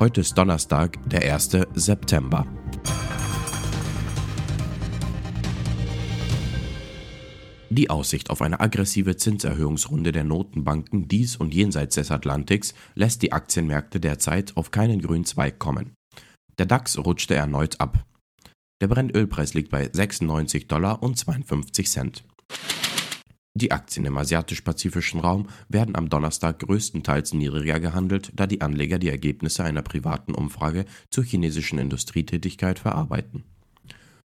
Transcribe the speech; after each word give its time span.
Heute 0.00 0.20
ist 0.20 0.38
Donnerstag, 0.38 0.96
der 1.08 1.34
1. 1.34 1.58
September. 1.74 2.46
Die 7.68 7.90
Aussicht 7.90 8.30
auf 8.30 8.40
eine 8.40 8.60
aggressive 8.60 9.16
Zinserhöhungsrunde 9.16 10.12
der 10.12 10.22
Notenbanken 10.22 11.08
dies 11.08 11.34
und 11.34 11.52
jenseits 11.52 11.96
des 11.96 12.12
Atlantiks 12.12 12.74
lässt 12.94 13.22
die 13.22 13.32
Aktienmärkte 13.32 13.98
derzeit 13.98 14.56
auf 14.56 14.70
keinen 14.70 15.02
grünen 15.02 15.24
Zweig 15.24 15.58
kommen. 15.58 15.94
Der 16.58 16.66
DAX 16.66 16.96
rutschte 16.96 17.34
erneut 17.34 17.80
ab. 17.80 18.04
Der 18.80 18.86
Brennölpreis 18.86 19.54
liegt 19.54 19.70
bei 19.70 19.90
96 19.92 20.68
Dollar 20.68 21.02
und 21.02 21.18
52 21.18 21.90
Cent. 21.90 22.24
Die 23.60 23.72
Aktien 23.72 24.06
im 24.06 24.16
asiatisch-pazifischen 24.16 25.18
Raum 25.18 25.48
werden 25.68 25.96
am 25.96 26.08
Donnerstag 26.08 26.60
größtenteils 26.60 27.34
niedriger 27.34 27.80
gehandelt, 27.80 28.30
da 28.36 28.46
die 28.46 28.60
Anleger 28.60 29.00
die 29.00 29.08
Ergebnisse 29.08 29.64
einer 29.64 29.82
privaten 29.82 30.32
Umfrage 30.32 30.84
zur 31.10 31.24
chinesischen 31.24 31.80
Industrietätigkeit 31.80 32.78
verarbeiten. 32.78 33.42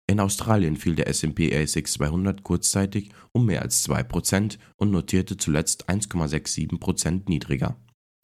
In 0.05 0.20
Australien 0.20 0.77
fiel 0.77 0.93
der 0.93 1.07
S&P 1.07 1.57
ASX 1.57 1.93
200 1.93 2.43
kurzzeitig 2.43 3.09
um 3.31 3.48
mehr 3.48 3.63
als 3.63 3.84
2% 3.89 4.59
und 4.75 4.91
notierte 4.91 5.37
zuletzt 5.37 5.89
1,67% 5.89 7.23
niedriger. 7.27 7.77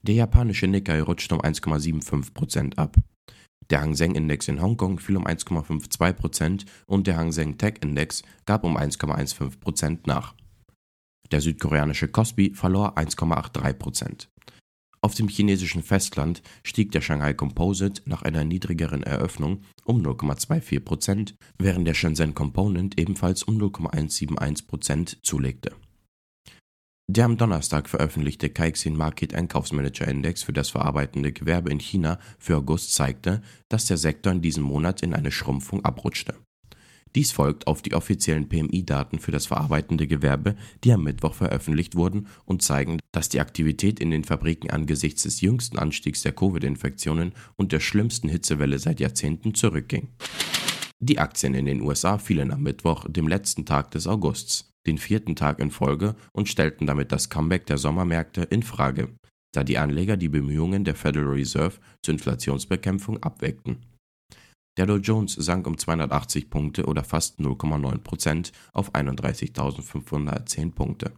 Der 0.04 0.14
japanische 0.14 0.68
Nikkei 0.68 1.02
rutschte 1.02 1.34
um 1.34 1.42
1,75% 1.42 2.78
ab. 2.78 2.96
Der 3.72 3.82
Hang 3.82 3.96
Seng 3.96 4.14
Index 4.14 4.48
in 4.48 4.62
Hongkong 4.62 5.00
fiel 5.00 5.18
um 5.18 5.26
1,52% 5.26 6.66
und 6.86 7.08
der 7.08 7.18
Hang 7.18 7.32
Seng 7.32 7.58
Tech 7.58 7.76
Index 7.82 8.22
gab 8.46 8.64
um 8.64 8.78
1,15% 8.78 10.02
nach. 10.06 10.36
Der 11.32 11.42
südkoreanische 11.42 12.10
Kospi 12.10 12.54
verlor 12.54 12.98
1,83% 12.98 14.28
Auf 15.02 15.16
dem 15.16 15.30
chinesischen 15.30 15.82
Festland 15.82 16.42
stieg 16.64 16.92
der 16.92 17.02
Shanghai 17.02 17.34
Composite 17.34 18.02
nach 18.06 18.22
einer 18.22 18.44
niedrigeren 18.44 19.04
Eröffnung 19.04 19.62
um 19.86 20.02
0,24% 20.02 21.36
während 21.58 21.88
der 21.88 21.94
Shenzhen 21.94 22.34
Component 22.34 23.00
ebenfalls 23.00 23.44
um 23.44 23.58
0,171% 23.58 25.18
zulegte. 25.24 25.72
Der 27.08 27.26
am 27.26 27.36
Donnerstag 27.36 27.90
veröffentlichte 27.90 28.50
Caixin 28.50 28.96
Market 28.96 29.34
Einkaufsmanager 29.34 30.08
Index 30.08 30.44
für 30.44 30.54
das 30.54 30.70
verarbeitende 30.70 31.34
Gewerbe 31.34 31.70
in 31.70 31.80
China 31.80 32.20
für 32.40 32.56
August 32.56 32.94
zeigte, 32.94 33.42
dass 33.68 33.86
der 33.86 33.98
Sektor 33.98 34.32
in 34.32 34.42
diesem 34.42 34.64
Monat 34.64 35.02
in 35.02 35.14
eine 35.14 35.32
Schrumpfung 35.32 35.84
abrutschte. 35.84 36.36
Dies 37.16 37.32
folgt 37.32 37.68
auf 37.68 37.82
die 37.82 37.94
offiziellen 37.94 38.48
PMI-Daten 38.48 39.20
für 39.20 39.32
das 39.32 39.46
verarbeitende 39.46 40.08
Gewerbe, 40.08 40.56
die 40.84 40.94
am 40.94 41.04
Mittwoch 41.04 41.34
veröffentlicht 41.34 41.96
wurden 41.96 42.28
und 42.46 42.62
zeigen, 42.62 43.00
dass 43.12 43.30
die 43.30 43.42
Aktivität 43.42 44.00
in 44.00 44.12
den 44.12 44.24
Fabriken 44.24 44.70
angesichts 44.70 45.24
des 45.24 45.42
jüngsten 45.42 45.78
Anstiegs 45.78 46.22
der 46.22 46.32
Covid-Infektionen 46.32 47.34
und 47.58 47.74
der 47.74 47.82
schlimmsten 47.82 48.30
Hitzewelle 48.30 48.80
seit 48.80 49.00
Jahrzehnten 49.00 49.54
zurückging. 49.54 50.10
Die 51.00 51.20
Aktien 51.20 51.54
in 51.54 51.66
den 51.66 51.82
USA 51.82 52.18
fielen 52.18 52.52
am 52.52 52.62
Mittwoch, 52.62 53.06
dem 53.10 53.28
letzten 53.28 53.66
Tag 53.66 53.92
des 53.92 54.08
Augusts, 54.08 54.72
den 54.88 54.98
vierten 54.98 55.36
Tag 55.36 55.60
in 55.60 55.72
Folge 55.72 56.16
und 56.32 56.48
stellten 56.48 56.88
damit 56.88 57.12
das 57.12 57.30
Comeback 57.30 57.66
der 57.66 57.78
Sommermärkte 57.78 58.44
in 58.44 58.64
Frage, 58.64 59.10
da 59.52 59.64
die 59.64 59.78
Anleger 59.78 60.16
die 60.16 60.30
Bemühungen 60.30 60.84
der 60.84 60.96
Federal 60.96 61.30
Reserve 61.30 61.78
zur 62.04 62.14
Inflationsbekämpfung 62.14 63.22
abweckten. 63.22 63.78
Der 64.78 64.86
Dow 64.86 64.98
Jones 64.98 65.34
sank 65.34 65.68
um 65.68 65.78
280 65.78 66.50
Punkte 66.50 66.86
oder 66.86 67.04
fast 67.04 67.40
0,9% 67.40 68.52
auf 68.74 68.94
31.510 68.94 70.72
Punkte. 70.72 71.12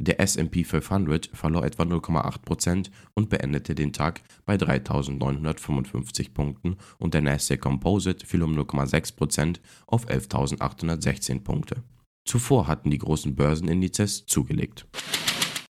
Der 0.00 0.18
SP 0.18 0.64
500 0.64 1.30
verlor 1.32 1.64
etwa 1.64 1.84
0,8% 1.84 2.90
und 3.14 3.28
beendete 3.28 3.76
den 3.76 3.92
Tag 3.92 4.22
bei 4.44 4.56
3.955 4.56 6.34
Punkten 6.34 6.76
und 6.98 7.14
der 7.14 7.20
Nasdaq 7.20 7.60
Composite 7.60 8.26
fiel 8.26 8.42
um 8.42 8.58
0,6% 8.58 9.60
auf 9.86 10.08
11.816 10.08 11.44
Punkte. 11.44 11.84
Zuvor 12.26 12.66
hatten 12.66 12.90
die 12.90 12.98
großen 12.98 13.36
Börsenindizes 13.36 14.26
zugelegt. 14.26 14.88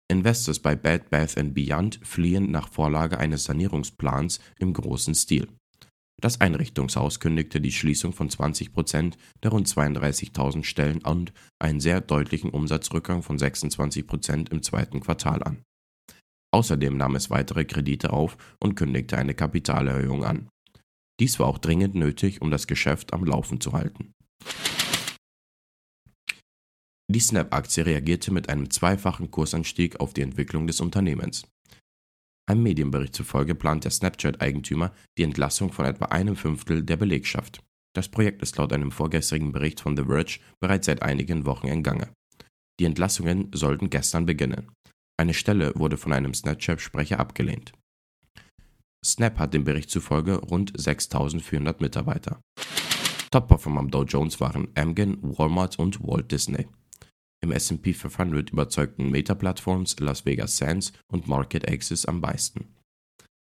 Investors 0.09 0.59
bei 0.59 0.75
Bed 0.75 1.09
Bath 1.09 1.35
Beyond 1.53 1.99
fliehen 2.03 2.49
nach 2.49 2.69
Vorlage 2.69 3.17
eines 3.17 3.45
Sanierungsplans 3.45 4.39
im 4.57 4.71
großen 4.71 5.15
Stil. 5.15 5.49
Das 6.23 6.39
Einrichtungshaus 6.39 7.19
kündigte 7.19 7.59
die 7.59 7.73
Schließung 7.73 8.13
von 8.13 8.29
20 8.29 8.71
Prozent 8.71 9.17
der 9.43 9.51
rund 9.51 9.67
32.000 9.67 10.63
Stellen 10.63 10.99
und 10.99 11.33
einen 11.59 11.81
sehr 11.81 11.99
deutlichen 11.99 12.49
Umsatzrückgang 12.49 13.21
von 13.23 13.37
26 13.37 14.07
Prozent 14.07 14.49
im 14.49 14.63
zweiten 14.63 15.01
Quartal 15.01 15.43
an. 15.43 15.63
Außerdem 16.53 16.95
nahm 16.95 17.15
es 17.15 17.29
weitere 17.29 17.65
Kredite 17.65 18.13
auf 18.13 18.37
und 18.61 18.75
kündigte 18.75 19.17
eine 19.17 19.33
Kapitalerhöhung 19.33 20.23
an. 20.23 20.47
Dies 21.19 21.39
war 21.39 21.47
auch 21.47 21.57
dringend 21.57 21.93
nötig, 21.93 22.41
um 22.41 22.51
das 22.51 22.67
Geschäft 22.67 23.11
am 23.11 23.25
Laufen 23.25 23.59
zu 23.59 23.73
halten. 23.73 24.13
Die 27.11 27.19
Snap-Aktie 27.19 27.85
reagierte 27.85 28.31
mit 28.31 28.47
einem 28.47 28.69
zweifachen 28.69 29.29
Kursanstieg 29.29 29.99
auf 29.99 30.13
die 30.13 30.21
Entwicklung 30.21 30.67
des 30.67 30.79
Unternehmens. 30.79 31.43
Einem 32.49 32.63
Medienbericht 32.63 33.15
zufolge 33.15 33.55
plant 33.55 33.85
der 33.85 33.91
Snapchat-Eigentümer 33.91 34.93
die 35.17 35.23
Entlassung 35.23 35.71
von 35.71 35.85
etwa 35.85 36.05
einem 36.05 36.35
Fünftel 36.35 36.83
der 36.83 36.97
Belegschaft. 36.97 37.63
Das 37.95 38.09
Projekt 38.09 38.41
ist 38.41 38.57
laut 38.57 38.73
einem 38.73 38.91
vorgestrigen 38.91 39.51
Bericht 39.51 39.79
von 39.79 39.95
The 39.95 40.03
Verge 40.03 40.39
bereits 40.59 40.87
seit 40.87 41.01
einigen 41.01 41.45
Wochen 41.45 41.67
in 41.67 41.83
Gange. 41.83 42.09
Die 42.79 42.85
Entlassungen 42.85 43.49
sollten 43.53 43.89
gestern 43.89 44.25
beginnen. 44.25 44.71
Eine 45.17 45.33
Stelle 45.33 45.73
wurde 45.75 45.97
von 45.97 46.11
einem 46.11 46.33
Snapchat-Sprecher 46.33 47.19
abgelehnt. 47.19 47.71
Snap 49.05 49.37
hat 49.37 49.53
dem 49.53 49.63
Bericht 49.63 49.89
zufolge 49.89 50.37
rund 50.37 50.73
6400 50.75 51.81
Mitarbeiter. 51.81 52.41
Top-Performer 53.31 53.81
am 53.81 53.91
Dow 53.91 54.03
Jones 54.03 54.39
waren 54.39 54.69
Amgen, 54.75 55.17
Walmart 55.21 55.77
und 55.77 56.01
Walt 56.01 56.31
Disney. 56.31 56.67
Im 57.43 57.51
S&P 57.51 57.91
500 57.91 58.51
überzeugten 58.51 59.11
Meta-Plattforms, 59.11 59.99
Las 59.99 60.25
Vegas 60.25 60.55
Sands 60.55 60.93
und 61.11 61.27
Market 61.27 61.69
Access 61.69 62.05
am 62.05 62.21
meisten. 62.21 62.73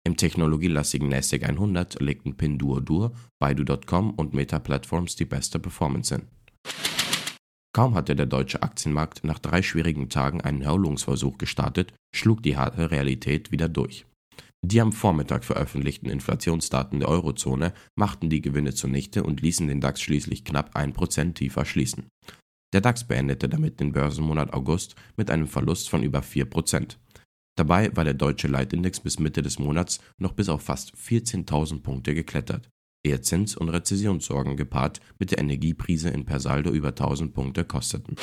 Im 0.08 0.16
technologielastigen 0.16 1.10
NASDAQ 1.10 1.44
100 1.44 2.02
legten 2.02 2.38
Pinduoduo, 2.38 3.14
Baidu.com 3.40 4.12
und 4.12 4.34
Meta 4.34 4.60
Platforms 4.60 5.18
die 5.18 5.26
beste 5.26 5.60
Performance 5.60 6.16
hin. 6.16 6.28
Kaum 7.76 7.96
hatte 7.96 8.16
der 8.16 8.26
deutsche 8.26 8.64
Aktienmarkt 8.64 9.26
nach 9.26 9.40
drei 9.40 9.62
schwierigen 9.62 10.08
Tagen 10.08 10.40
einen 10.40 10.62
Erholungsversuch 10.62 11.38
gestartet, 11.38 11.94
schlug 12.16 12.42
die 12.42 12.56
harte 12.56 12.90
Realität 12.90 13.52
wieder 13.52 13.68
durch. 13.68 14.06
Die 14.66 14.80
am 14.80 14.94
Vormittag 14.94 15.44
veröffentlichten 15.44 16.10
Inflationsdaten 16.10 17.02
der 17.02 17.10
Eurozone 17.10 17.74
machten 17.96 18.30
die 18.30 18.40
Gewinne 18.40 18.74
zunichte 18.74 19.24
und 19.24 19.42
ließen 19.42 19.68
den 19.68 19.82
DAX 19.82 20.00
schließlich 20.02 20.46
knapp 20.46 20.74
1% 20.78 21.34
tiefer 21.34 21.66
schließen. 21.66 22.08
Der 22.74 22.82
DAX 22.82 23.04
beendete 23.04 23.48
damit 23.48 23.80
den 23.80 23.92
Börsenmonat 23.92 24.52
August 24.52 24.96
mit 25.16 25.30
einem 25.30 25.48
Verlust 25.48 25.90
von 25.90 26.02
über 26.02 26.20
4%. 26.22 26.98
Dabei 27.56 27.96
war 27.96 28.04
der 28.04 28.16
deutsche 28.16 28.48
Leitindex 28.48 29.00
bis 29.00 29.20
Mitte 29.20 29.44
des 29.44 29.60
Monats 29.60 30.00
noch 30.18 30.34
bis 30.34 30.50
auf 30.50 30.64
fast 30.64 30.96
14.000 30.96 31.84
Punkte 31.84 32.16
geklettert, 32.16 32.70
ehe 33.06 33.22
Zins- 33.22 33.56
und 33.56 33.70
Rezessionssorgen 33.70 34.58
gepaart 34.58 35.02
mit 35.20 35.30
der 35.30 35.38
Energieprise 35.38 36.10
in 36.10 36.26
Persaldo 36.26 36.72
über 36.72 36.90
1000 36.90 37.32
Punkte 37.32 37.64
kosteten. 37.64 38.16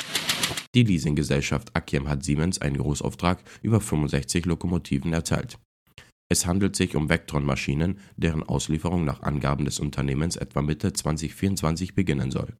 Die 0.75 0.83
Leasinggesellschaft 0.83 1.73
Akiem 1.73 2.09
hat 2.09 2.23
Siemens 2.23 2.59
einen 2.59 2.77
Großauftrag 2.77 3.41
über 3.61 3.79
65 3.79 4.45
Lokomotiven 4.45 5.13
erteilt. 5.13 5.59
Es 6.29 6.45
handelt 6.45 6.75
sich 6.75 6.95
um 6.97 7.09
Vectron-Maschinen, 7.09 7.99
deren 8.17 8.43
Auslieferung 8.43 9.05
nach 9.05 9.21
Angaben 9.21 9.63
des 9.63 9.79
Unternehmens 9.79 10.35
etwa 10.35 10.61
Mitte 10.61 10.91
2024 10.91 11.95
beginnen 11.95 12.31
soll. 12.31 12.57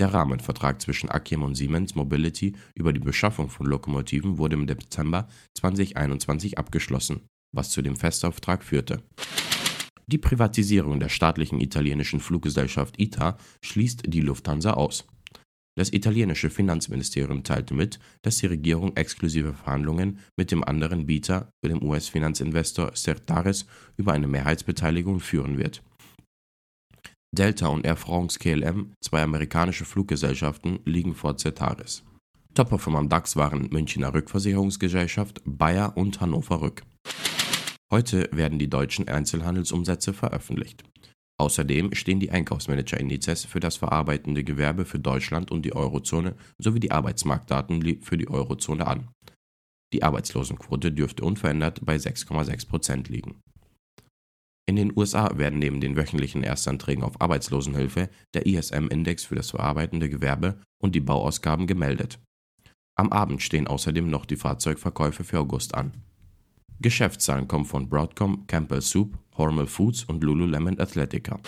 Der 0.00 0.12
Rahmenvertrag 0.12 0.82
zwischen 0.82 1.08
Akiem 1.08 1.44
und 1.44 1.54
Siemens 1.54 1.94
Mobility 1.94 2.54
über 2.74 2.92
die 2.92 3.00
Beschaffung 3.00 3.48
von 3.48 3.66
Lokomotiven 3.66 4.38
wurde 4.38 4.56
im 4.56 4.66
Dezember 4.66 5.28
2021 5.56 6.58
abgeschlossen, 6.58 7.20
was 7.52 7.70
zu 7.70 7.80
dem 7.80 7.94
Festauftrag 7.94 8.64
führte. 8.64 9.02
Die 10.08 10.18
Privatisierung 10.18 10.98
der 10.98 11.08
staatlichen 11.08 11.60
italienischen 11.60 12.18
Fluggesellschaft 12.18 13.00
ITA 13.00 13.38
schließt 13.64 14.02
die 14.06 14.20
Lufthansa 14.20 14.72
aus. 14.72 15.06
Das 15.76 15.92
italienische 15.92 16.50
Finanzministerium 16.50 17.44
teilte 17.44 17.74
mit, 17.74 18.00
dass 18.22 18.38
die 18.38 18.46
Regierung 18.46 18.96
exklusive 18.96 19.54
Verhandlungen 19.54 20.18
mit 20.36 20.50
dem 20.50 20.64
anderen 20.64 21.06
Bieter, 21.06 21.50
dem 21.64 21.82
US-Finanzinvestor 21.82 22.92
Certares, 22.96 23.66
über 23.96 24.12
eine 24.12 24.26
Mehrheitsbeteiligung 24.26 25.20
führen 25.20 25.58
wird 25.58 25.82
Delta 27.34 27.66
und 27.66 27.84
Air 27.84 27.96
France 27.96 28.38
KLM, 28.38 28.92
zwei 29.00 29.22
amerikanische 29.22 29.84
Fluggesellschaften, 29.84 30.78
liegen 30.84 31.14
vor 31.14 31.36
Cetaris. 31.36 32.04
Top-Performer 32.54 33.00
am 33.00 33.08
DAX 33.08 33.34
waren 33.34 33.68
Münchner 33.70 34.14
Rückversicherungsgesellschaft, 34.14 35.42
Bayer 35.44 35.96
und 35.96 36.20
Hannover 36.20 36.60
Rück. 36.60 36.82
Heute 37.90 38.28
werden 38.32 38.58
die 38.58 38.70
deutschen 38.70 39.08
Einzelhandelsumsätze 39.08 40.12
veröffentlicht. 40.12 40.84
Außerdem 41.40 41.92
stehen 41.94 42.20
die 42.20 42.30
Einkaufsmanager-Indizes 42.30 43.44
für 43.44 43.58
das 43.58 43.76
verarbeitende 43.76 44.44
Gewerbe 44.44 44.84
für 44.84 45.00
Deutschland 45.00 45.50
und 45.50 45.62
die 45.62 45.74
Eurozone 45.74 46.36
sowie 46.58 46.78
die 46.78 46.92
Arbeitsmarktdaten 46.92 48.00
für 48.02 48.16
die 48.16 48.28
Eurozone 48.28 48.86
an. 48.86 49.08
Die 49.92 50.04
Arbeitslosenquote 50.04 50.92
dürfte 50.92 51.24
unverändert 51.24 51.84
bei 51.84 51.96
6,6 51.96 52.68
Prozent 52.68 53.08
liegen 53.08 53.40
In 54.66 54.76
den 54.76 54.96
USA 54.96 55.36
werden 55.36 55.58
neben 55.58 55.80
den 55.80 55.96
wöchentlichen 55.96 56.42
Erstanträgen 56.42 57.04
auf 57.04 57.20
Arbeitslosenhilfe 57.20 58.08
der 58.32 58.46
ISM-Index 58.46 59.24
für 59.24 59.34
das 59.34 59.50
verarbeitende 59.50 60.08
Gewerbe 60.08 60.58
und 60.82 60.94
die 60.94 61.00
Bauausgaben 61.00 61.66
gemeldet. 61.66 62.18
Am 62.96 63.12
Abend 63.12 63.42
stehen 63.42 63.66
außerdem 63.66 64.08
noch 64.08 64.24
die 64.24 64.36
Fahrzeugverkäufe 64.36 65.24
für 65.24 65.40
August 65.40 65.74
an. 65.74 65.92
Geschäftszahlen 66.80 67.46
kommen 67.46 67.64
von 67.64 67.88
Broadcom, 67.88 68.46
Campbell 68.46 68.80
Soup, 68.80 69.18
Hormel 69.36 69.66
Foods 69.66 70.04
und 70.04 70.22
Lululemon 70.24 70.80
Athletica. 70.80 71.40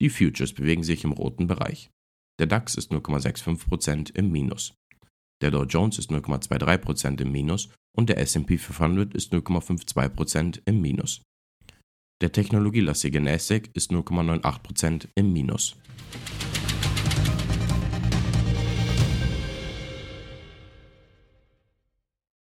Die 0.00 0.10
Futures 0.10 0.52
bewegen 0.52 0.82
sich 0.82 1.04
im 1.04 1.12
roten 1.12 1.46
Bereich. 1.46 1.90
Der 2.38 2.46
DAX 2.46 2.74
ist 2.74 2.92
0,65% 2.92 4.14
im 4.16 4.32
Minus. 4.32 4.74
Der 5.40 5.50
Dow 5.50 5.64
Jones 5.64 5.98
ist 5.98 6.10
0,23% 6.10 7.20
im 7.20 7.32
Minus 7.32 7.68
und 7.96 8.08
der 8.08 8.18
S&P 8.18 8.58
500 8.58 9.14
ist 9.14 9.32
0,52% 9.32 10.62
im 10.64 10.80
Minus. 10.80 11.22
Der 12.20 12.30
technologielastige 12.32 13.20
Nasdaq 13.20 13.70
ist 13.74 13.90
0,98% 13.90 15.08
im 15.14 15.32
Minus. 15.32 15.76